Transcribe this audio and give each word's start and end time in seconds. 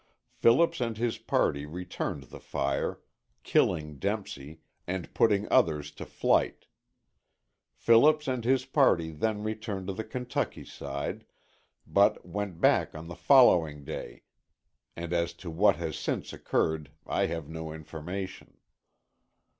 Phillips 0.33 0.81
and 0.81 0.97
his 0.97 1.19
party 1.19 1.67
returned 1.67 2.23
the 2.23 2.39
fire, 2.39 3.01
killing 3.43 3.99
Dempsey 3.99 4.61
and 4.87 5.13
putting 5.13 5.47
others 5.51 5.91
to 5.91 6.07
flight. 6.07 6.65
Phillips 7.75 8.27
and 8.27 8.43
his 8.43 8.65
party 8.65 9.11
then 9.11 9.43
returned 9.43 9.85
to 9.85 9.93
the 9.93 10.03
Kentucky 10.03 10.65
side, 10.65 11.23
but 11.85 12.25
went 12.25 12.59
back 12.59 12.95
on 12.95 13.09
the 13.09 13.15
following 13.15 13.83
day, 13.85 14.23
and 14.95 15.13
as 15.13 15.33
to 15.33 15.51
what 15.51 15.75
has 15.75 15.95
since 15.99 16.33
occurred 16.33 16.89
I 17.05 17.27
have 17.27 17.47
no 17.47 17.71
information. 17.71 18.57